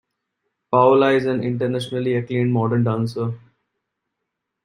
Paola 0.71 1.11
is 1.11 1.25
an 1.27 1.43
internationally 1.43 2.15
acclaimed 2.15 2.51
modern 2.51 2.83
dancer. 2.83 3.35